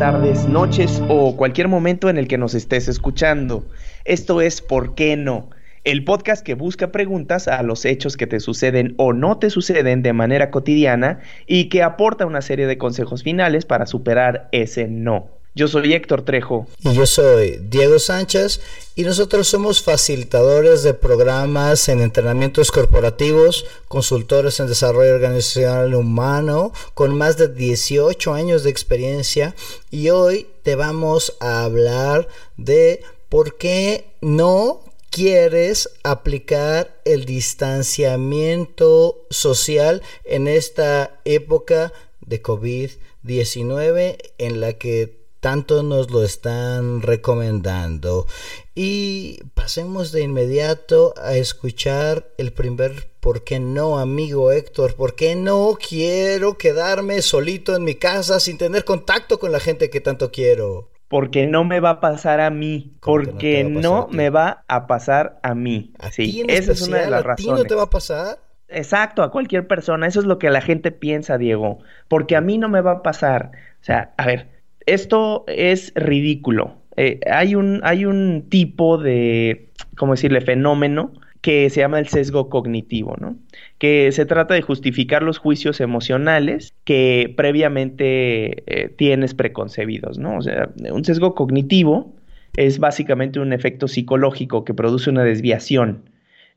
[0.00, 3.66] tardes, noches o cualquier momento en el que nos estés escuchando.
[4.06, 5.50] Esto es ¿Por qué no?
[5.84, 10.02] El podcast que busca preguntas a los hechos que te suceden o no te suceden
[10.02, 15.39] de manera cotidiana y que aporta una serie de consejos finales para superar ese no.
[15.52, 16.68] Yo soy Héctor Trejo.
[16.84, 18.60] Y yo soy Diego Sánchez
[18.94, 27.16] y nosotros somos facilitadores de programas en entrenamientos corporativos, consultores en desarrollo organizacional humano con
[27.16, 29.56] más de 18 años de experiencia
[29.90, 40.02] y hoy te vamos a hablar de por qué no quieres aplicar el distanciamiento social
[40.24, 48.26] en esta época de COVID-19 en la que tanto nos lo están recomendando.
[48.74, 54.94] Y pasemos de inmediato a escuchar el primer ¿por qué no, amigo Héctor?
[54.94, 59.90] ¿Por qué no quiero quedarme solito en mi casa sin tener contacto con la gente
[59.90, 60.90] que tanto quiero?
[61.08, 62.94] Porque no me va a pasar a mí.
[63.02, 65.92] Porque no, me va a pasar a mí.
[66.12, 67.52] sí, esa es una de las razones.
[67.52, 68.38] ¿A ti no te va a pasar?
[68.68, 70.06] Exacto, a cualquier persona.
[70.06, 71.80] Eso es lo que la gente piensa, Diego.
[72.06, 73.50] Porque a mí no me va a pasar.
[73.80, 74.59] O sea, a ver,
[74.94, 76.76] esto es ridículo.
[76.96, 82.50] Eh, hay, un, hay un tipo de, ¿cómo decirle?, fenómeno que se llama el sesgo
[82.50, 83.36] cognitivo, ¿no?
[83.78, 90.36] Que se trata de justificar los juicios emocionales que previamente eh, tienes preconcebidos, ¿no?
[90.36, 92.14] O sea, un sesgo cognitivo
[92.56, 96.09] es básicamente un efecto psicológico que produce una desviación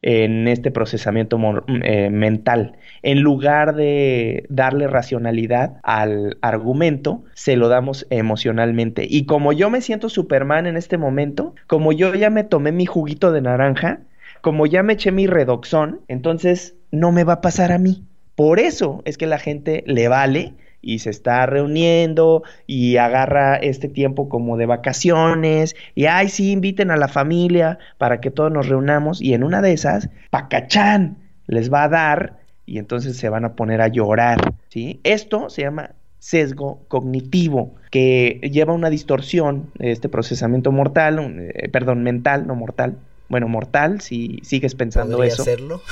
[0.03, 2.75] en este procesamiento eh, mental.
[3.01, 9.07] En lugar de darle racionalidad al argumento, se lo damos emocionalmente.
[9.09, 12.85] Y como yo me siento Superman en este momento, como yo ya me tomé mi
[12.85, 14.01] juguito de naranja,
[14.41, 18.03] como ya me eché mi redoxón, entonces no me va a pasar a mí.
[18.35, 20.53] Por eso es que la gente le vale
[20.83, 26.91] y se está reuniendo y agarra este tiempo como de vacaciones y ay sí inviten
[26.91, 31.17] a la familia para que todos nos reunamos y en una de esas pacachán
[31.47, 34.99] les va a dar y entonces se van a poner a llorar, ¿sí?
[35.03, 42.47] Esto se llama sesgo cognitivo que lleva una distorsión, este procesamiento mortal, eh, perdón, mental,
[42.47, 42.95] no mortal.
[43.29, 45.41] Bueno, mortal si sigues pensando ¿Podría eso.
[45.41, 45.81] hacerlo?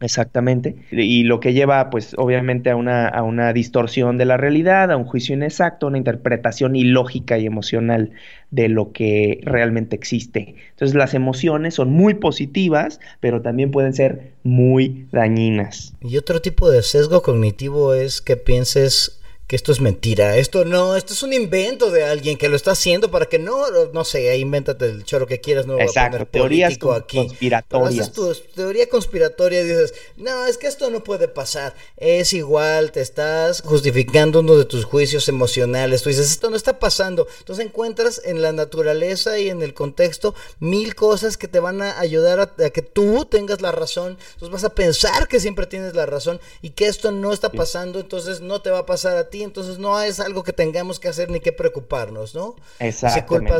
[0.00, 0.76] Exactamente.
[0.92, 4.96] Y lo que lleva, pues, obviamente a una, a una distorsión de la realidad, a
[4.96, 8.12] un juicio inexacto, una interpretación ilógica y emocional
[8.50, 10.54] de lo que realmente existe.
[10.70, 15.94] Entonces, las emociones son muy positivas, pero también pueden ser muy dañinas.
[16.00, 19.17] Y otro tipo de sesgo cognitivo es que pienses
[19.48, 22.72] que esto es mentira, esto no, esto es un invento de alguien que lo está
[22.72, 23.64] haciendo para que no,
[23.94, 27.16] no sé, invéntate el choro que quieras, no Exacto, teorías aquí.
[27.16, 28.12] conspiratorias.
[28.12, 33.00] tu teoría conspiratoria y dices, no, es que esto no puede pasar, es igual, te
[33.00, 38.20] estás justificando uno de tus juicios emocionales, tú dices, esto no está pasando, entonces encuentras
[38.26, 42.64] en la naturaleza y en el contexto mil cosas que te van a ayudar a,
[42.66, 46.38] a que tú tengas la razón, entonces vas a pensar que siempre tienes la razón
[46.60, 49.78] y que esto no está pasando, entonces no te va a pasar a ti entonces
[49.78, 52.56] no es algo que tengamos que hacer ni que preocuparnos, ¿no?
[52.78, 53.58] Exactamente.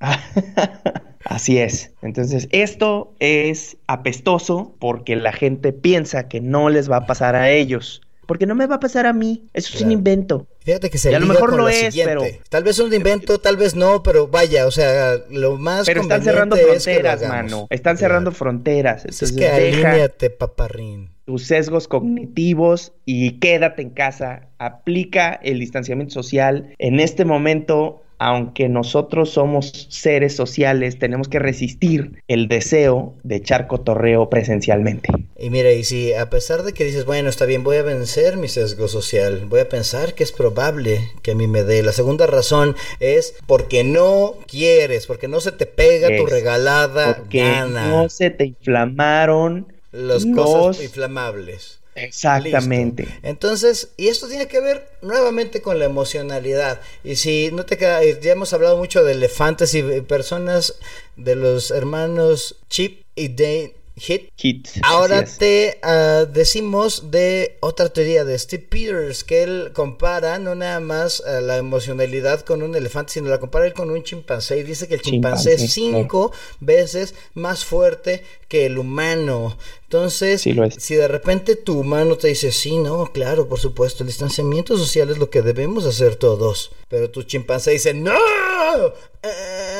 [1.24, 1.90] Así es.
[2.00, 7.50] Entonces, esto es apestoso porque la gente piensa que no les va a pasar a
[7.50, 8.00] ellos.
[8.26, 9.48] Porque no me va a pasar a mí.
[9.54, 10.46] Eso es un invento.
[10.60, 12.22] Fíjate que se y a lo mejor no es, pero.
[12.50, 15.86] Tal vez es un invento, tal vez no, pero vaya, o sea, lo más.
[15.86, 17.66] Pero están cerrando fronteras, mano.
[17.70, 19.06] Están cerrando fronteras.
[19.06, 24.48] Entonces, es que alíñate, paparrín tus sesgos cognitivos y quédate en casa.
[24.56, 26.74] Aplica el distanciamiento social.
[26.78, 33.66] En este momento, aunque nosotros somos seres sociales, tenemos que resistir el deseo de echar
[33.66, 35.10] cotorreo presencialmente.
[35.38, 38.38] Y mira, y si a pesar de que dices, bueno, está bien, voy a vencer
[38.38, 41.82] mi sesgo social, voy a pensar que es probable que a mí me dé.
[41.82, 47.44] La segunda razón es porque no quieres, porque no se te pega tu regalada porque
[47.68, 51.78] No se te inflamaron los cosas inflamables.
[51.94, 53.08] Exactamente.
[53.22, 56.80] Entonces, y esto tiene que ver nuevamente con la emocionalidad.
[57.02, 60.74] Y si no te queda, ya hemos hablado mucho de elefantes y personas
[61.16, 64.68] de los hermanos Chip y Dane, Hit.
[64.82, 70.80] Ahora te ah, decimos de otra teoría de Steve Peters, que él compara no nada
[70.80, 74.62] más ah, la emocionalidad con un elefante, sino la compara él con un chimpancé y
[74.62, 79.56] dice que el chimpancé, es cinco veces más fuerte que el humano.
[79.84, 84.76] Entonces, si de repente tu humano te dice, sí, no, claro, por supuesto, el distanciamiento
[84.76, 88.12] social es lo que debemos hacer todos, pero tu chimpancé dice, no,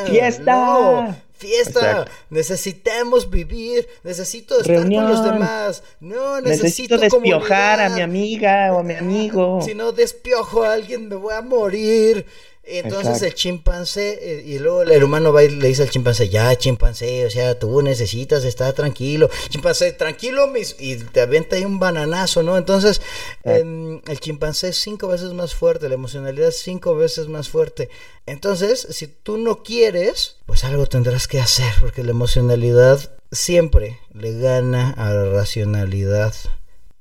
[0.06, 5.82] fiesta, fiesta, necesitamos vivir, necesito estar con los demás.
[6.00, 9.60] No, necesito, necesito despiojar a mi amiga o a mi amigo.
[9.68, 12.26] Si no despiojo a alguien me voy a morir.
[12.70, 16.54] Entonces el chimpancé, eh, y luego el humano va y le dice al chimpancé, ya
[16.56, 19.30] chimpancé, o sea, tú necesitas estar tranquilo.
[19.48, 20.76] Chimpancé, tranquilo, mis...
[20.78, 22.58] y te avienta ahí un bananazo, ¿no?
[22.58, 23.00] Entonces
[23.44, 27.88] em, el chimpancé es cinco veces más fuerte, la emocionalidad es cinco veces más fuerte.
[28.26, 34.38] Entonces, si tú no quieres, pues algo tendrás que hacer, porque la emocionalidad siempre le
[34.38, 36.34] gana a la racionalidad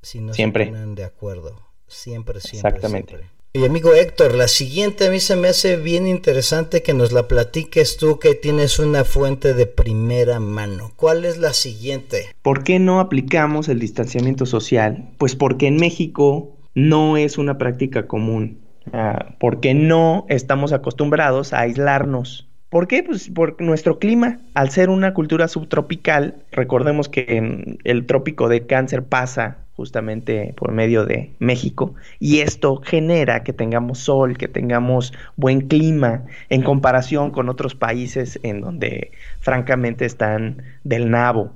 [0.02, 0.66] si no siempre.
[0.66, 1.62] se ponen de acuerdo.
[1.88, 2.69] Siempre, siempre.
[2.69, 3.37] Exactamente.
[3.57, 7.27] Y amigo Héctor, la siguiente a mí se me hace bien interesante que nos la
[7.27, 10.92] platiques tú que tienes una fuente de primera mano.
[10.95, 12.27] ¿Cuál es la siguiente?
[12.44, 15.09] ¿Por qué no aplicamos el distanciamiento social?
[15.18, 18.59] Pues porque en México no es una práctica común.
[18.94, 22.48] Ah, porque no estamos acostumbrados a aislarnos.
[22.69, 23.01] ¿Por qué?
[23.01, 24.38] Pues por nuestro clima.
[24.54, 31.06] Al ser una cultura subtropical, recordemos que el trópico de cáncer pasa justamente por medio
[31.06, 37.48] de México y esto genera que tengamos sol, que tengamos buen clima en comparación con
[37.48, 41.52] otros países en donde francamente están del nabo.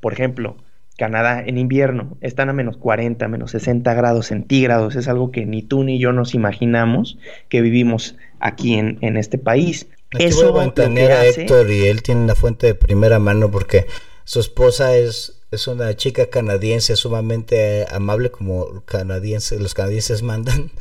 [0.00, 0.56] Por ejemplo,
[0.96, 4.96] Canadá en invierno están a menos 40, menos 60 grados centígrados.
[4.96, 7.18] Es algo que ni tú ni yo nos imaginamos
[7.50, 9.86] que vivimos aquí en, en este país.
[10.18, 13.86] Eso voy a a Héctor y él tiene una fuente de primera mano porque
[14.24, 20.70] su esposa es es una chica canadiense sumamente amable como canadienses, los canadienses mandan.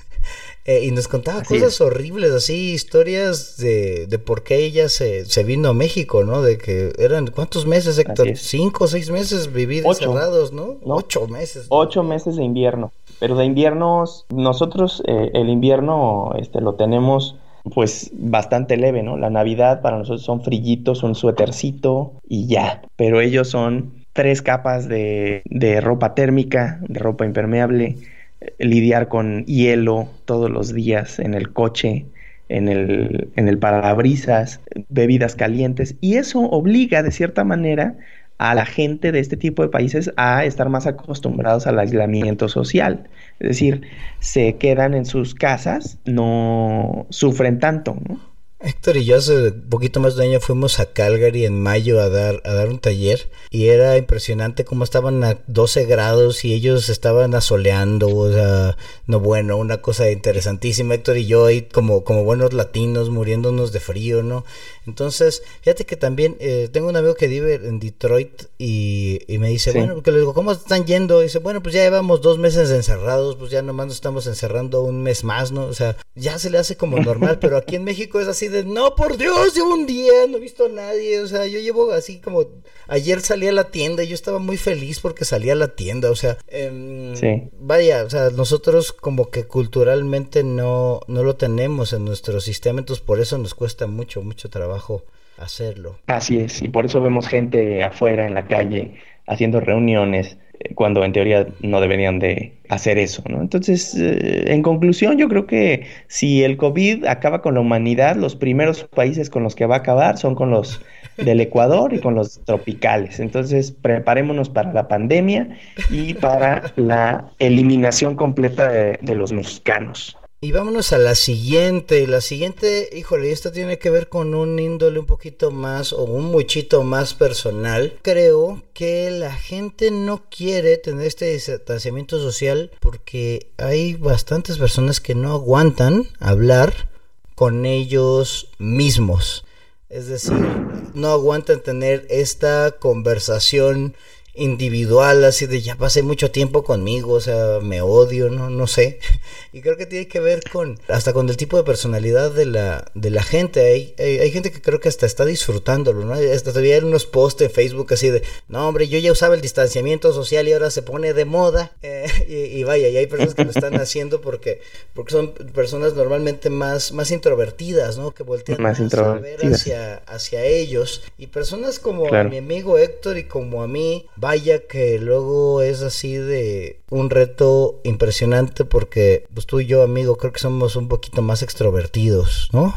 [0.68, 5.44] Eh, y nos contaba cosas horribles, así, historias de, de por qué ella se, se,
[5.44, 6.42] vino a México, ¿no?
[6.42, 8.36] De que eran, ¿cuántos meses, Héctor?
[8.36, 10.78] Cinco o seis meses vivir encerrados, ¿no?
[10.84, 11.68] Ocho meses.
[11.70, 12.92] Ocho meses de invierno.
[13.20, 17.36] Pero de inviernos, nosotros eh, el invierno este, lo tenemos
[17.74, 19.18] pues bastante leve, ¿no?
[19.18, 22.82] La Navidad para nosotros son frillitos, un suétercito y ya.
[22.96, 27.98] Pero ellos son tres capas de, de ropa térmica, de ropa impermeable,
[28.40, 32.06] eh, lidiar con hielo todos los días en el coche,
[32.48, 37.98] en el, en el parabrisas, bebidas calientes, y eso obliga de cierta manera
[38.38, 43.10] a la gente de este tipo de países a estar más acostumbrados al aislamiento social.
[43.40, 43.82] Es decir,
[44.20, 48.35] se quedan en sus casas, no sufren tanto, ¿no?
[48.60, 52.08] Héctor y yo hace poquito más de un año fuimos a Calgary en mayo a
[52.08, 56.88] dar, a dar un taller y era impresionante cómo estaban a 12 grados y ellos
[56.90, 62.24] estaban asoleando, o sea, no bueno, una cosa interesantísima, Héctor y yo ahí como, como
[62.24, 64.46] buenos latinos muriéndonos de frío, ¿no?
[64.88, 69.72] Entonces, fíjate que también eh, tengo un amigo que vive en Detroit y, me dice,
[69.72, 71.22] bueno, porque le digo, ¿cómo están yendo?
[71.22, 74.84] Y dice, bueno, pues ya llevamos dos meses encerrados, pues ya nomás nos estamos encerrando
[74.84, 75.66] un mes más, ¿no?
[75.66, 78.64] O sea, ya se le hace como normal, pero aquí en México es así de,
[78.64, 81.92] no, por Dios, llevo un día, no he visto a nadie, o sea, yo llevo
[81.92, 82.46] así como,
[82.88, 86.12] ayer salí a la tienda y yo estaba muy feliz porque salí a la tienda,
[86.12, 87.14] o sea, em,
[87.60, 93.04] vaya, o sea, nosotros como que culturalmente no, no lo tenemos en nuestro sistema, entonces
[93.04, 95.04] por eso nos cuesta mucho, mucho trabajo
[95.38, 96.00] hacerlo.
[96.08, 98.96] Así es, y por eso vemos gente afuera en la calle
[99.28, 100.38] haciendo reuniones eh,
[100.76, 103.42] cuando en teoría no deberían de hacer eso, ¿no?
[103.42, 108.36] Entonces, eh, en conclusión, yo creo que si el COVID acaba con la humanidad, los
[108.36, 110.82] primeros países con los que va a acabar son con los
[111.18, 113.20] del Ecuador y con los tropicales.
[113.20, 115.58] Entonces, preparémonos para la pandemia
[115.90, 120.18] y para la eliminación completa de los mexicanos.
[120.42, 122.06] Y vámonos a la siguiente.
[122.08, 126.26] La siguiente, híjole, esta tiene que ver con un índole un poquito más o un
[126.26, 127.98] muchito más personal.
[128.02, 135.16] Creo que la gente no quiere tener este distanciamiento social porque hay bastantes personas que
[135.16, 136.90] no aguantan hablar
[137.34, 139.46] con ellos mismos.
[139.90, 140.46] Es decir,
[140.94, 143.96] no aguantan tener esta conversación
[144.36, 149.00] individual, así de ya pasé mucho tiempo conmigo, o sea, me odio, no, no sé.
[149.54, 152.92] Y creo que tiene que ver con, hasta con el tipo de personalidad de la,
[152.94, 153.62] de la gente.
[153.62, 156.14] Hay, hay, gente que creo que hasta está disfrutándolo, ¿no?
[156.14, 159.40] Hasta todavía hay unos posts en Facebook así de, no, hombre, yo ya usaba el
[159.40, 161.72] distanciamiento social y ahora se pone de moda.
[162.28, 164.60] Eh, y, vaya, y hay personas que lo están haciendo porque,
[164.94, 168.14] porque son personas normalmente más, más introvertidas, ¿no?
[168.14, 171.04] Que voltean más a ver hacia, hacia ellos.
[171.18, 176.16] Y personas como mi amigo Héctor y como a mí, vaya que luego es así
[176.16, 181.22] de un reto impresionante porque pues tú y yo, amigo, creo que somos un poquito
[181.22, 182.74] más extrovertidos, ¿no?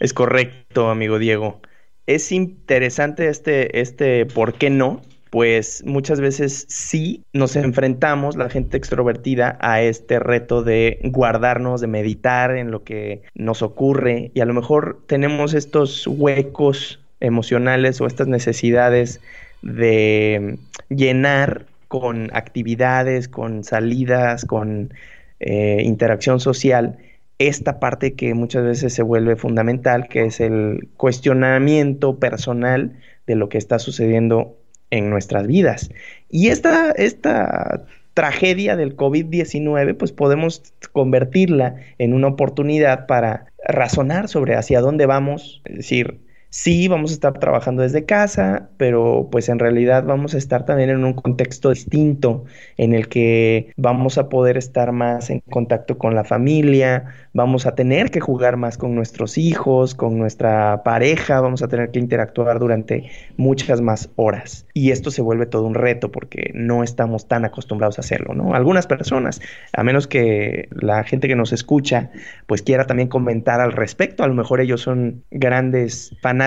[0.00, 1.62] Es correcto, amigo Diego.
[2.06, 8.76] Es interesante este, este por qué no, pues muchas veces sí nos enfrentamos, la gente
[8.76, 14.44] extrovertida, a este reto de guardarnos, de meditar en lo que nos ocurre y a
[14.44, 19.22] lo mejor tenemos estos huecos emocionales o estas necesidades
[19.62, 24.94] de llenar con actividades, con salidas, con
[25.40, 26.98] eh, interacción social,
[27.38, 32.92] esta parte que muchas veces se vuelve fundamental, que es el cuestionamiento personal
[33.26, 34.56] de lo que está sucediendo
[34.90, 35.90] en nuestras vidas.
[36.30, 44.54] Y esta, esta tragedia del COVID-19, pues podemos convertirla en una oportunidad para razonar sobre
[44.54, 46.20] hacia dónde vamos, es decir,
[46.52, 50.90] sí vamos a estar trabajando desde casa, pero pues en realidad vamos a estar también
[50.90, 52.44] en un contexto distinto
[52.76, 57.74] en el que vamos a poder estar más en contacto con la familia, vamos a
[57.74, 62.58] tener que jugar más con nuestros hijos, con nuestra pareja, vamos a tener que interactuar
[62.58, 64.66] durante muchas más horas.
[64.74, 68.54] Y esto se vuelve todo un reto porque no estamos tan acostumbrados a hacerlo, ¿no?
[68.54, 69.40] Algunas personas,
[69.72, 72.10] a menos que la gente que nos escucha,
[72.46, 76.41] pues quiera también comentar al respecto, a lo mejor ellos son grandes fanáticos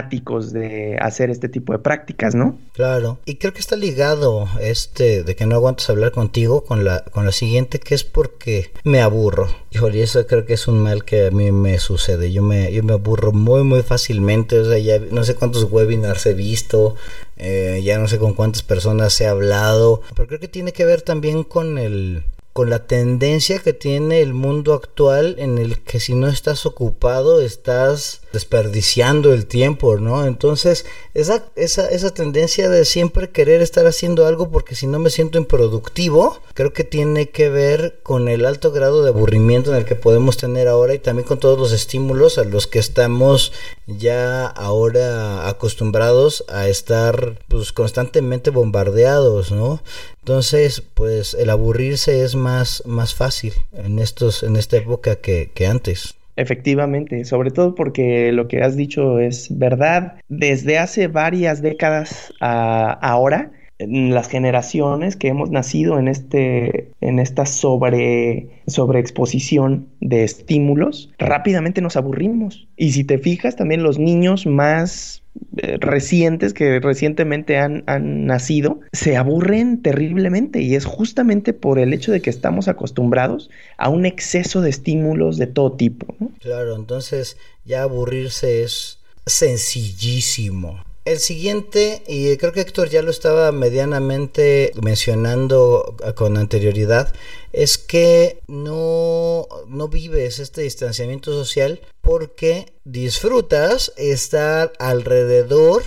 [0.51, 2.57] de hacer este tipo de prácticas, ¿no?
[2.73, 7.03] Claro, y creo que está ligado este de que no aguantas hablar contigo con la
[7.05, 9.47] con la siguiente que es porque me aburro.
[9.71, 12.31] Híjole, eso creo que es un mal que a mí me sucede.
[12.31, 16.25] Yo me yo me aburro muy muy fácilmente, o sea, ya no sé cuántos webinars
[16.25, 16.95] he visto,
[17.37, 21.01] eh, ya no sé con cuántas personas he hablado, pero creo que tiene que ver
[21.01, 22.23] también con el
[22.55, 27.41] con la tendencia que tiene el mundo actual en el que si no estás ocupado
[27.41, 30.25] estás desperdiciando el tiempo, ¿no?
[30.25, 35.09] Entonces, esa, esa, esa tendencia de siempre querer estar haciendo algo porque si no me
[35.09, 39.85] siento improductivo, creo que tiene que ver con el alto grado de aburrimiento en el
[39.85, 43.53] que podemos tener ahora y también con todos los estímulos a los que estamos
[43.87, 49.81] ya ahora acostumbrados a estar pues constantemente bombardeados, ¿no?
[50.19, 55.67] Entonces, pues el aburrirse es más, más fácil en estos, en esta época que, que
[55.67, 56.15] antes.
[56.35, 60.15] Efectivamente, sobre todo porque lo que has dicho es verdad.
[60.27, 67.45] Desde hace varias décadas a ahora, las generaciones que hemos nacido en este en esta
[67.45, 75.24] sobre sobreexposición de estímulos rápidamente nos aburrimos y si te fijas también los niños más
[75.57, 81.93] eh, recientes que recientemente han, han, nacido se aburren terriblemente y es justamente por el
[81.93, 86.15] hecho de que estamos acostumbrados a un exceso de estímulos de todo tipo.
[86.39, 90.84] Claro, entonces ya aburrirse es sencillísimo.
[91.05, 97.13] El siguiente, y creo que Héctor ya lo estaba medianamente mencionando con anterioridad,
[97.53, 105.83] es que no, no vives este distanciamiento social porque disfrutas estar alrededor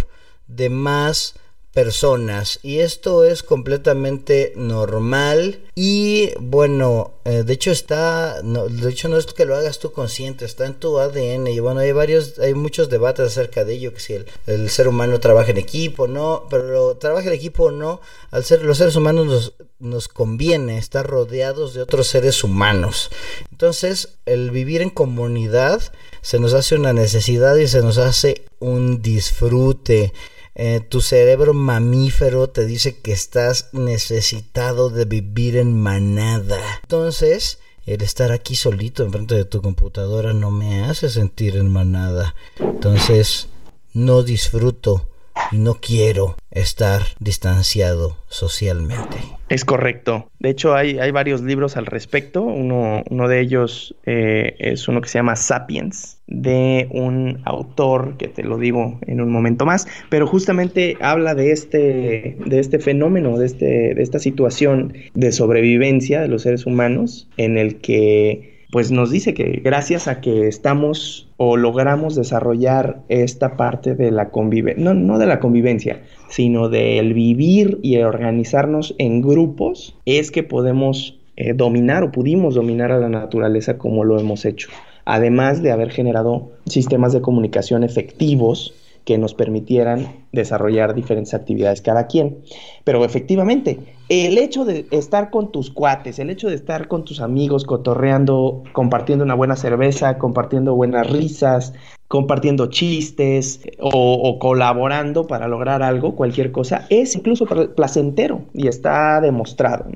[0.46, 1.34] de más
[1.72, 2.58] personas.
[2.64, 9.18] Y esto es completamente normal y bueno eh, de hecho está no, de hecho no
[9.18, 12.54] es que lo hagas tú consciente está en tu ADN y bueno hay varios hay
[12.54, 14.14] muchos debates acerca de ello que si
[14.46, 18.62] el, ser humano trabaja en equipo no pero trabaja en equipo o no al ser
[18.62, 23.10] los seres humanos nos, nos conviene estar rodeados de otros seres humanos.
[23.50, 25.80] Entonces el vivir en comunidad
[26.20, 30.12] se nos hace una necesidad y se nos hace un disfrute
[30.60, 36.58] eh, tu cerebro mamífero te dice que estás necesitado de vivir en manada.
[36.82, 42.34] Entonces, el estar aquí solito enfrente de tu computadora no me hace sentir en manada.
[42.58, 43.46] Entonces,
[43.94, 45.07] no disfruto
[45.52, 49.16] no quiero estar distanciado socialmente.
[49.48, 50.30] Es correcto.
[50.38, 52.42] De hecho, hay, hay varios libros al respecto.
[52.42, 58.28] Uno, uno de ellos eh, es uno que se llama Sapiens, de un autor que
[58.28, 63.38] te lo digo en un momento más, pero justamente habla de este, de este fenómeno,
[63.38, 68.90] de, este, de esta situación de sobrevivencia de los seres humanos, en el que pues
[68.90, 74.84] nos dice que gracias a que estamos o logramos desarrollar esta parte de la convivencia,
[74.84, 81.18] no, no de la convivencia, sino del vivir y organizarnos en grupos, es que podemos
[81.36, 84.68] eh, dominar o pudimos dominar a la naturaleza como lo hemos hecho.
[85.06, 88.74] Además de haber generado sistemas de comunicación efectivos
[89.08, 92.40] que nos permitieran desarrollar diferentes actividades cada quien.
[92.84, 93.78] Pero efectivamente,
[94.10, 98.64] el hecho de estar con tus cuates, el hecho de estar con tus amigos, cotorreando,
[98.74, 101.72] compartiendo una buena cerveza, compartiendo buenas risas,
[102.06, 109.86] compartiendo chistes o, colaborando para lograr algo, cualquier cosa, es incluso placentero y está demostrado.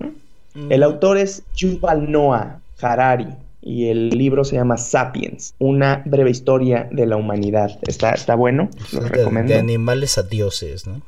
[0.71, 3.29] El autor es Yuval Noah Harari
[3.63, 7.79] y el libro se llama Sapiens, una breve historia de la humanidad.
[7.83, 9.53] Está, está bueno, lo de, recomiendo.
[9.53, 11.01] De animales a dioses, ¿no?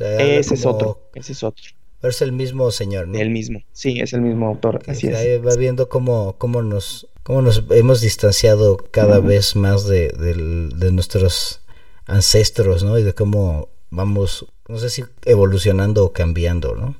[0.00, 1.64] ese es otro, ese es otro.
[2.00, 3.18] Pero es el mismo señor, ¿no?
[3.18, 5.46] El mismo, sí, es el mismo autor, así es.
[5.46, 11.60] va viendo cómo, cómo, nos, cómo nos hemos distanciado cada vez más de, de nuestros
[12.06, 12.98] ancestros, ¿no?
[12.98, 16.96] Y de cómo vamos, no sé si evolucionando o cambiando, ¿no?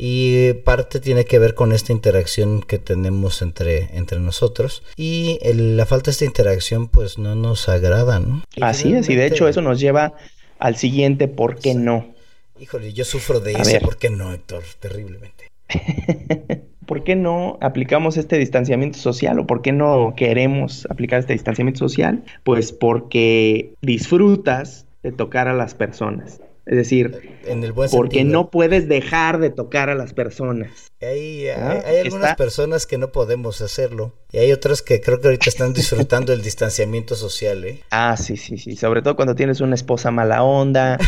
[0.00, 5.86] Y parte tiene que ver con esta interacción que tenemos entre, entre nosotros y la
[5.86, 8.44] falta de esta interacción pues no nos agrada, ¿no?
[8.60, 10.14] Así es, y de hecho eso nos lleva
[10.60, 12.14] al siguiente ¿por qué no?
[12.60, 14.62] Híjole, yo sufro de eso, ¿por qué no, Héctor?
[14.78, 15.50] Terriblemente.
[16.86, 21.80] ¿Por qué no aplicamos este distanciamiento social o por qué no queremos aplicar este distanciamiento
[21.80, 22.22] social?
[22.44, 26.40] Pues porque disfrutas de tocar a las personas.
[26.68, 30.92] Es decir, en el porque no puedes dejar de tocar a las personas.
[31.00, 35.48] Hay, hay, algunas personas que no podemos hacerlo y hay otras que creo que ahorita
[35.48, 37.64] están disfrutando el distanciamiento social.
[37.64, 37.80] ¿eh?
[37.90, 38.76] Ah, sí, sí, sí.
[38.76, 40.98] Sobre todo cuando tienes una esposa mala onda,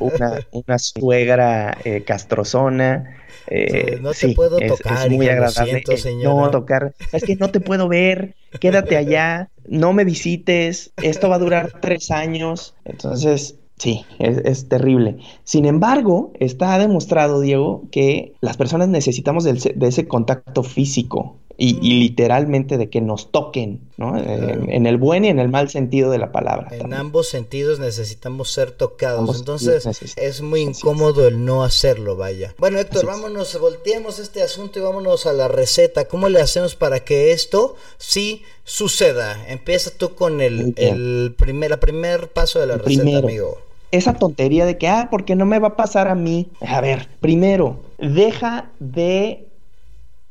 [0.00, 3.24] una, una suegra eh, castrozona.
[3.46, 5.06] Eh, no te puedo tocar.
[5.06, 5.82] Es muy agradable.
[6.22, 6.94] no tocar.
[7.10, 8.34] Es que no te puedo ver.
[8.60, 9.48] Quédate allá.
[9.66, 10.92] No me visites.
[11.02, 12.74] Esto va a durar tres años.
[12.84, 15.18] Entonces, Sí, es, terrible.
[15.42, 22.78] Sin embargo, está demostrado, Diego, que las personas necesitamos de, ese contacto físico y, literalmente
[22.78, 24.16] de que nos toquen, ¿no?
[24.18, 26.68] En, el buen y en el mal sentido de la palabra.
[26.72, 29.38] En ambos sentidos necesitamos ser tocados.
[29.38, 32.54] Entonces es muy incómodo el no hacerlo, vaya.
[32.58, 36.06] Bueno, Héctor, vámonos, volteemos este asunto y vámonos a la receta.
[36.06, 39.46] ¿Cómo le hacemos para que esto sí suceda?
[39.48, 43.58] Empieza tú con el, el primer, primer paso de la receta, amigo
[43.90, 46.48] esa tontería de que, ah, porque no me va a pasar a mí.
[46.60, 49.46] A ver, primero, deja de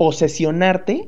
[0.03, 1.07] posesionarte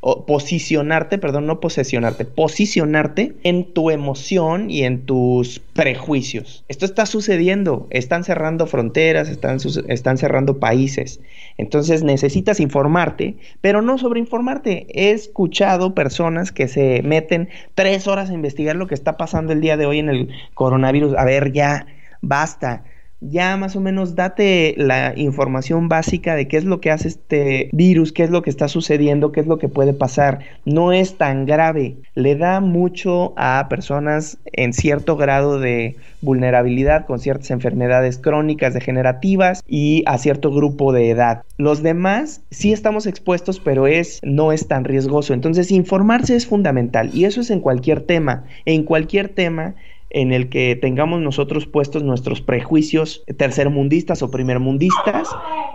[0.00, 6.64] o posicionarte, perdón, no posesionarte, posicionarte en tu emoción y en tus prejuicios.
[6.68, 9.58] Esto está sucediendo, están cerrando fronteras, están,
[9.88, 11.20] están cerrando países.
[11.58, 14.86] Entonces necesitas informarte, pero no sobreinformarte.
[14.88, 19.60] He escuchado personas que se meten tres horas a investigar lo que está pasando el
[19.60, 21.16] día de hoy en el coronavirus.
[21.18, 21.84] A ver, ya,
[22.22, 22.82] basta
[23.22, 27.70] ya más o menos date la información básica de qué es lo que hace este
[27.72, 30.40] virus, qué es lo que está sucediendo, qué es lo que puede pasar.
[30.64, 31.96] No es tan grave.
[32.14, 39.62] Le da mucho a personas en cierto grado de vulnerabilidad con ciertas enfermedades crónicas degenerativas
[39.66, 41.42] y a cierto grupo de edad.
[41.58, 45.34] Los demás sí estamos expuestos, pero es no es tan riesgoso.
[45.34, 48.44] Entonces, informarse es fundamental y eso es en cualquier tema.
[48.64, 49.74] En cualquier tema
[50.12, 55.28] en el que tengamos nosotros puestos nuestros prejuicios tercermundistas o primermundistas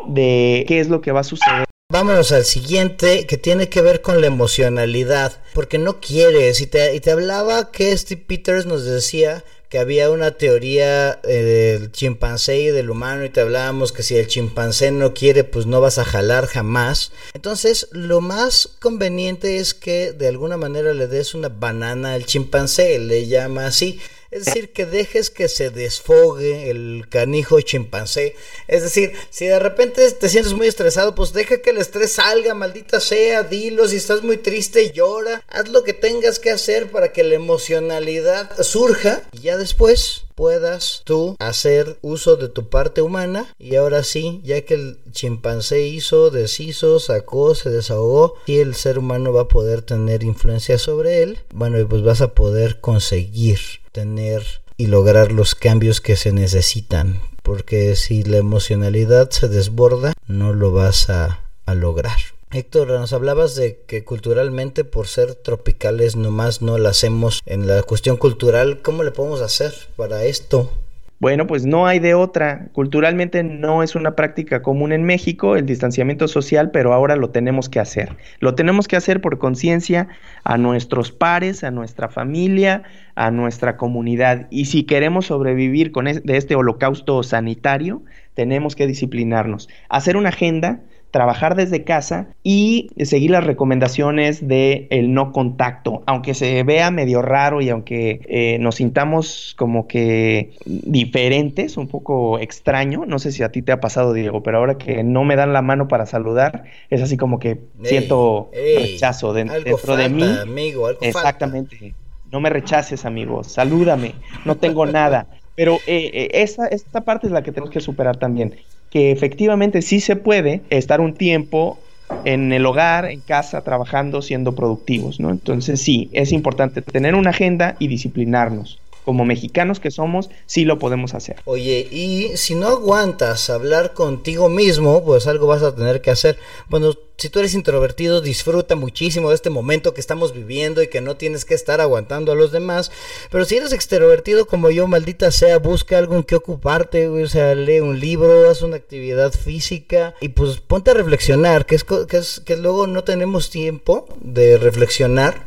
[0.08, 1.66] de qué es lo que va a suceder.
[1.90, 6.94] Vámonos al siguiente, que tiene que ver con la emocionalidad, porque no quieres, y te,
[6.94, 12.60] y te hablaba que Steve Peters nos decía que había una teoría eh, del chimpancé
[12.60, 15.98] y del humano y te hablábamos que si el chimpancé no quiere pues no vas
[15.98, 17.12] a jalar jamás.
[17.34, 23.00] Entonces lo más conveniente es que de alguna manera le des una banana al chimpancé,
[23.00, 24.00] le llama así.
[24.32, 28.36] Es decir, que dejes que se desfogue el canijo chimpancé.
[28.68, 32.54] Es decir, si de repente te sientes muy estresado, pues deja que el estrés salga,
[32.54, 33.88] maldita sea, dilo.
[33.88, 35.44] Si estás muy triste, llora.
[35.48, 41.02] Haz lo que tengas que hacer para que la emocionalidad surja y ya después puedas
[41.04, 46.30] tú hacer uso de tu parte humana y ahora sí, ya que el chimpancé hizo,
[46.30, 51.40] deshizo, sacó, se desahogó y el ser humano va a poder tener influencia sobre él,
[51.54, 53.60] bueno, pues vas a poder conseguir
[53.92, 54.44] tener
[54.78, 57.20] y lograr los cambios que se necesitan.
[57.42, 62.20] Porque si la emocionalidad se desborda, no lo vas a, lograr.
[62.54, 67.84] Héctor, nos hablabas de que culturalmente por ser tropicales nomás no lo hacemos en la
[67.84, 68.80] cuestión cultural.
[68.82, 70.72] ¿Cómo le podemos hacer para esto?
[71.20, 72.70] Bueno, pues no hay de otra.
[72.72, 77.68] Culturalmente no es una práctica común en México el distanciamiento social, pero ahora lo tenemos
[77.68, 78.16] que hacer.
[78.40, 80.08] Lo tenemos que hacer por conciencia
[80.46, 82.84] a nuestros pares, a nuestra familia,
[83.16, 84.48] a nuestra comunidad.
[84.52, 88.04] Y si queremos sobrevivir con de este holocausto sanitario,
[88.36, 89.68] tenemos que disciplinarnos.
[89.90, 90.80] Hacer una agenda
[91.12, 97.22] trabajar desde casa y seguir las recomendaciones de el no contacto, aunque se vea medio
[97.22, 103.44] raro y aunque eh, nos sintamos como que diferentes, un poco extraño, no sé si
[103.44, 106.06] a ti te ha pasado Diego, pero ahora que no me dan la mano para
[106.06, 110.24] saludar, es así como que siento rechazo dentro de mí.
[110.42, 111.96] Amigo, Exactamente.
[112.32, 113.44] No me rechaces, amigo.
[113.44, 114.14] Salúdame.
[114.44, 115.28] No tengo nada.
[115.58, 118.56] Pero eh, eh, esta, esta parte es la que tenemos que superar también
[118.90, 121.78] que efectivamente sí se puede estar un tiempo
[122.24, 125.30] en el hogar, en casa, trabajando, siendo productivos, ¿no?
[125.30, 128.80] Entonces sí, es importante tener una agenda y disciplinarnos.
[129.08, 131.38] Como mexicanos que somos, sí lo podemos hacer.
[131.46, 136.38] Oye, y si no aguantas hablar contigo mismo, pues algo vas a tener que hacer.
[136.68, 141.00] Bueno, si tú eres introvertido, disfruta muchísimo de este momento que estamos viviendo y que
[141.00, 142.92] no tienes que estar aguantando a los demás.
[143.32, 147.56] Pero si eres extrovertido como yo, maldita sea, busca algo en que ocuparte, o sea,
[147.56, 152.18] lee un libro, haz una actividad física y pues ponte a reflexionar, que es que,
[152.18, 155.46] es, que luego no tenemos tiempo de reflexionar.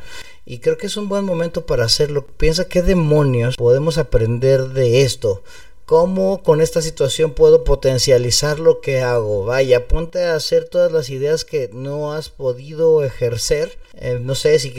[0.51, 2.27] Y creo que es un buen momento para hacerlo.
[2.27, 5.45] Piensa qué demonios podemos aprender de esto.
[5.87, 9.45] ¿Cómo con esta situación puedo potencializar lo que hago?
[9.45, 13.79] Vaya, ponte a hacer todas las ideas que no has podido ejercer.
[13.95, 14.73] Eh, no sé, si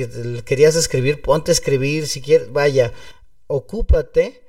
[0.43, 2.05] querías escribir, ponte a escribir.
[2.05, 2.91] Si quieres, vaya,
[3.47, 4.40] ocúpate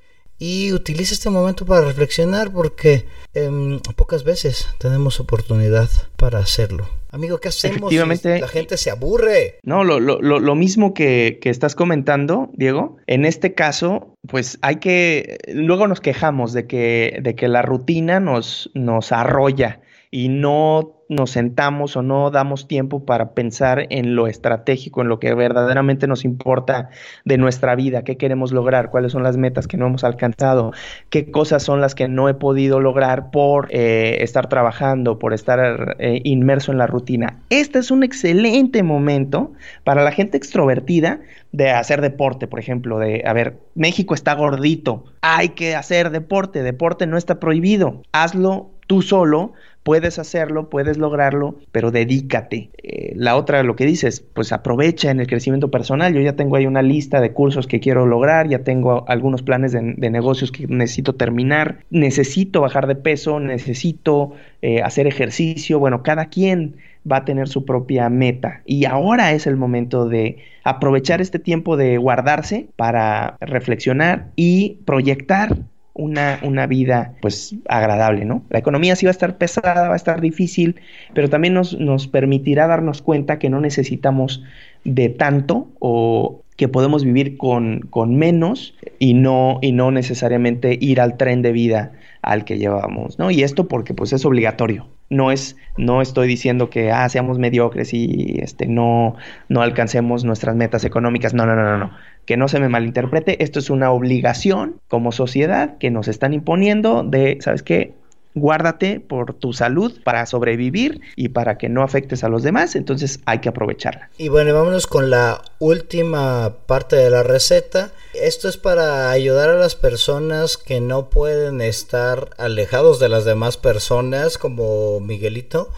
[0.42, 6.88] y utiliza este momento para reflexionar porque em, pocas veces tenemos oportunidad para hacerlo.
[7.11, 7.76] Amigo, ¿qué hacemos?
[7.76, 9.61] Efectivamente, la gente se aburre.
[9.62, 12.96] No, lo, lo, lo mismo que, que, estás comentando, Diego.
[13.07, 15.38] En este caso, pues hay que.
[15.46, 21.31] Luego nos quejamos de que, de que la rutina nos, nos arrolla y no nos
[21.31, 26.25] sentamos o no damos tiempo para pensar en lo estratégico, en lo que verdaderamente nos
[26.25, 26.90] importa
[27.25, 30.72] de nuestra vida, qué queremos lograr, cuáles son las metas que no hemos alcanzado,
[31.11, 35.96] qué cosas son las que no he podido lograr por eh, estar trabajando, por estar
[35.98, 37.38] eh, inmerso en la rutina.
[37.51, 39.53] Este es un excelente momento
[39.85, 41.20] para la gente extrovertida
[41.53, 46.62] de hacer deporte, por ejemplo, de, a ver, México está gordito, hay que hacer deporte,
[46.62, 52.70] deporte no está prohibido, hazlo tú solo puedes hacerlo, puedes lograrlo, pero dedícate.
[52.82, 56.14] Eh, la otra, lo que dices, pues aprovecha en el crecimiento personal.
[56.14, 59.72] Yo ya tengo ahí una lista de cursos que quiero lograr, ya tengo algunos planes
[59.72, 65.78] de, negocios que necesito terminar, necesito bajar de peso, necesito eh, hacer ejercicio.
[65.78, 66.76] Bueno, cada quien
[67.10, 71.76] va a tener su propia meta y ahora es el momento de aprovechar este tiempo
[71.76, 75.56] de guardarse para reflexionar y proyectar
[75.94, 78.42] una, una, vida pues agradable, ¿no?
[78.50, 80.76] La economía sí va a estar pesada, va a estar difícil,
[81.14, 84.42] pero también nos, nos permitirá darnos cuenta que no necesitamos
[84.85, 91.00] de tanto o que podemos vivir con, con menos y no, y no necesariamente ir
[91.00, 93.30] al tren de vida al que llevamos, ¿no?
[93.30, 94.88] Y esto porque pues es obligatorio.
[95.11, 99.16] No es, no estoy diciendo que ah, seamos mediocres y este no,
[99.48, 101.35] no alcancemos nuestras metas económicas.
[101.35, 101.90] No, no, no, no, no.
[102.24, 103.42] Que no se me malinterprete.
[103.42, 107.94] Esto es una obligación como sociedad que nos están imponiendo de, ¿sabes qué?
[108.34, 113.20] Guárdate por tu salud para sobrevivir y para que no afectes a los demás, entonces
[113.26, 114.10] hay que aprovecharla.
[114.18, 117.92] Y bueno, vámonos con la última parte de la receta.
[118.14, 123.56] Esto es para ayudar a las personas que no pueden estar alejados de las demás
[123.56, 125.70] personas, como Miguelito.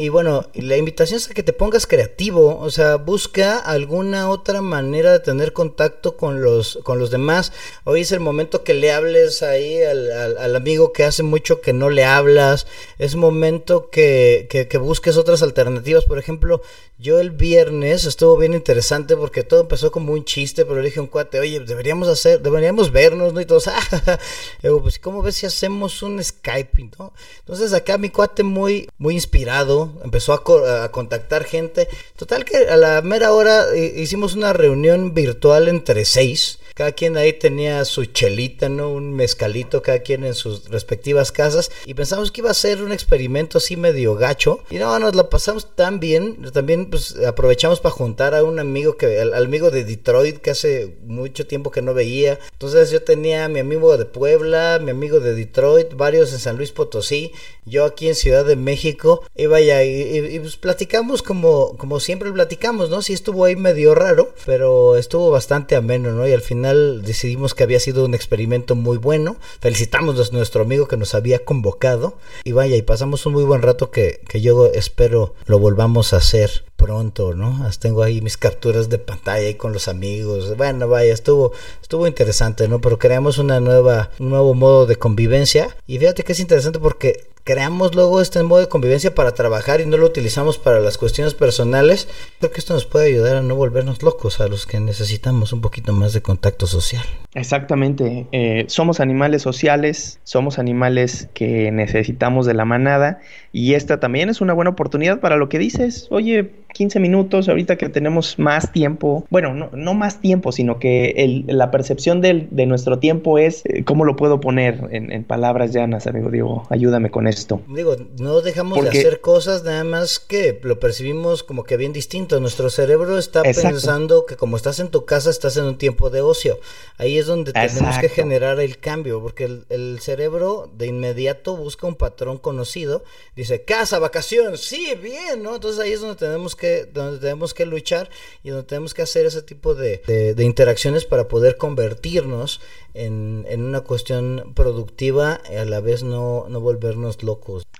[0.00, 4.62] Y bueno, la invitación es a que te pongas creativo, o sea, busca alguna otra
[4.62, 7.52] manera de tener contacto con los, con los demás.
[7.82, 11.90] Hoy es el momento que le hables ahí al, amigo que hace mucho que no
[11.90, 12.68] le hablas.
[12.98, 16.04] Es momento que, que, que busques otras alternativas.
[16.04, 16.62] Por ejemplo,
[16.98, 20.98] yo el viernes estuvo bien interesante porque todo empezó como un chiste, pero le dije
[20.98, 23.40] a un cuate, oye, deberíamos hacer, deberíamos vernos, ¿no?
[23.40, 24.18] Y todos, ah,
[24.62, 27.12] digo, pues, ¿cómo ves si hacemos un Skype, ¿no?
[27.38, 31.88] Entonces acá mi cuate muy, muy inspirado, empezó a, a contactar gente.
[32.16, 37.16] Total que a la mera hora eh, hicimos una reunión virtual entre seis cada quien
[37.16, 38.90] ahí tenía su chelita, ¿no?
[38.90, 41.72] Un mezcalito, cada quien en sus respectivas casas.
[41.86, 44.60] Y pensamos que iba a ser un experimento así medio gacho.
[44.70, 46.40] Y no, nos la pasamos tan bien.
[46.52, 50.96] También pues aprovechamos para juntar a un amigo que, al, amigo de Detroit que hace
[51.04, 52.38] mucho tiempo que no veía.
[52.52, 56.56] Entonces yo tenía a mi amigo de Puebla, mi amigo de Detroit, varios en San
[56.56, 57.32] Luis Potosí,
[57.64, 59.22] yo aquí en Ciudad de México.
[59.36, 63.02] Y vaya, y, pues platicamos como, como siempre platicamos, ¿no?
[63.02, 66.26] Sí estuvo ahí medio raro, pero estuvo bastante ameno, ¿no?
[66.26, 69.36] Y al final decidimos que había sido un experimento muy bueno.
[69.60, 72.18] Felicitamos a nuestro amigo que nos había convocado.
[72.44, 76.18] Y vaya, y pasamos un muy buen rato que, que yo espero lo volvamos a
[76.18, 77.68] hacer pronto, ¿no?
[77.80, 80.56] Tengo ahí mis capturas de pantalla ahí con los amigos.
[80.56, 82.80] Bueno, vaya, estuvo, estuvo interesante, ¿no?
[82.80, 85.76] Pero creamos una nueva, un nuevo modo de convivencia.
[85.86, 89.86] Y fíjate que es interesante porque creamos luego este modo de convivencia para trabajar y
[89.86, 92.06] no lo utilizamos para las cuestiones personales,
[92.40, 95.62] creo que esto nos puede ayudar a no volvernos locos a los que necesitamos un
[95.62, 97.02] poquito más de contacto social.
[97.32, 104.28] Exactamente, eh, somos animales sociales, somos animales que necesitamos de la manada y esta también
[104.28, 108.72] es una buena oportunidad para lo que dices, oye, 15 minutos, ahorita que tenemos más
[108.72, 113.38] tiempo, bueno, no, no más tiempo, sino que el, la percepción del, de nuestro tiempo
[113.38, 116.66] es, eh, ¿cómo lo puedo poner en, en, palabras llanas, amigo Diego?
[116.70, 117.62] Ayúdame con esto.
[117.68, 122.40] Digo, no dejamos de hacer cosas, nada más que lo percibimos como que bien distinto.
[122.40, 123.70] Nuestro cerebro está Exacto.
[123.70, 126.58] pensando que como estás en tu casa, estás en un tiempo de ocio.
[126.96, 128.00] Ahí es donde tenemos Exacto.
[128.00, 133.04] que generar el cambio, porque el, el cerebro de inmediato busca un patrón conocido,
[133.36, 135.56] dice, casa, vacaciones, sí, bien, ¿no?
[135.56, 138.10] Entonces ahí es donde tenemos que, donde tenemos que luchar
[138.42, 142.60] y donde tenemos que hacer ese tipo de, de, de interacciones para poder convertirnos
[142.94, 147.22] en, en, una cuestión productiva y a la vez no, no volvernos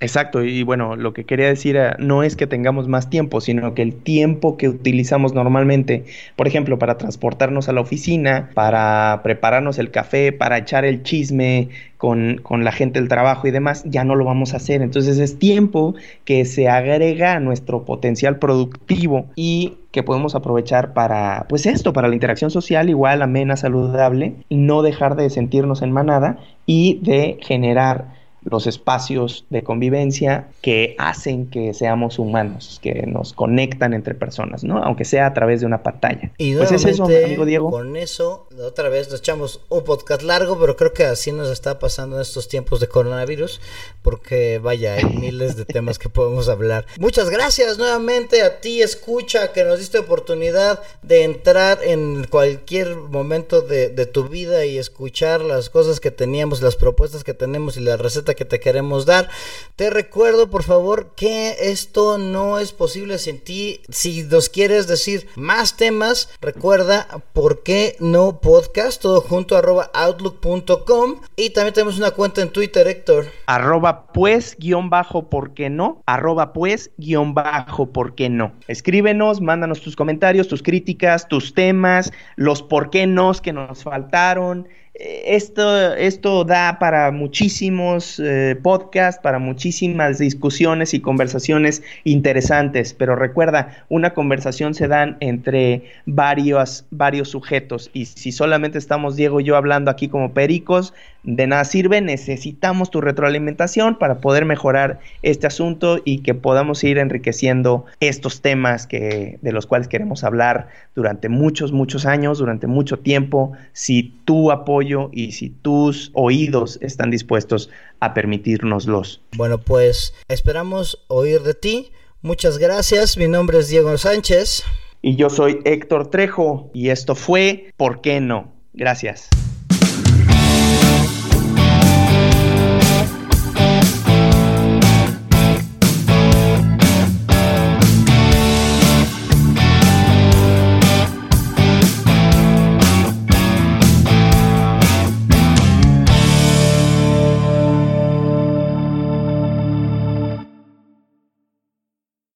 [0.00, 3.82] Exacto, y bueno, lo que quería decir no es que tengamos más tiempo, sino que
[3.82, 6.04] el tiempo que utilizamos normalmente,
[6.36, 11.68] por ejemplo, para transportarnos a la oficina, para prepararnos el café, para echar el chisme
[11.96, 14.82] con, con la gente del trabajo y demás, ya no lo vamos a hacer.
[14.82, 21.46] Entonces es tiempo que se agrega a nuestro potencial productivo y que podemos aprovechar para,
[21.48, 26.38] pues esto, para la interacción social igual, amena, saludable, no dejar de sentirnos en manada
[26.66, 33.94] y de generar los espacios de convivencia que hacen que seamos humanos, que nos conectan
[33.94, 34.82] entre personas, ¿no?
[34.82, 36.32] Aunque sea a través de una pantalla.
[36.38, 37.70] Y pues es eso, amigo Diego.
[37.70, 41.78] Con eso, otra vez nos echamos un podcast largo, pero creo que así nos está
[41.78, 43.60] pasando en estos tiempos de coronavirus,
[44.02, 46.86] porque vaya, hay miles de temas que podemos hablar.
[46.98, 53.60] Muchas gracias nuevamente a ti, escucha, que nos diste oportunidad de entrar en cualquier momento
[53.60, 57.80] de, de tu vida y escuchar las cosas que teníamos, las propuestas que tenemos y
[57.80, 57.96] la
[58.34, 59.28] que te queremos dar.
[59.76, 63.80] Te recuerdo, por favor, que esto no es posible sin ti.
[63.88, 71.20] Si nos quieres decir más temas, recuerda por qué no podcast, todo junto arroba outlook.com.
[71.36, 73.26] Y también tenemos una cuenta en Twitter, Héctor.
[73.46, 76.02] Arroba pues guion bajo por qué no.
[76.06, 78.52] Arroba pues guion bajo por qué no.
[78.66, 84.68] Escríbenos, mándanos tus comentarios, tus críticas, tus temas, los por qué no que nos faltaron
[84.98, 93.84] esto, esto da para muchísimos eh, podcasts, para muchísimas discusiones y conversaciones interesantes, pero recuerda,
[93.88, 97.90] una conversación se dan entre varios, varios sujetos.
[97.92, 100.92] Y si solamente estamos Diego y yo hablando aquí como pericos,
[101.24, 106.96] de nada sirve, necesitamos tu retroalimentación para poder mejorar este asunto y que podamos ir
[106.96, 113.00] enriqueciendo estos temas que, de los cuales queremos hablar durante muchos, muchos años, durante mucho
[113.00, 114.50] tiempo, si tu
[114.88, 117.70] apoyo y si tus oídos están dispuestos
[118.00, 119.20] a permitirnoslos.
[119.36, 121.92] Bueno, pues esperamos oír de ti.
[122.22, 123.16] Muchas gracias.
[123.16, 124.64] Mi nombre es Diego Sánchez.
[125.02, 128.52] Y yo soy Héctor Trejo y esto fue ¿Por qué no?
[128.72, 129.28] Gracias.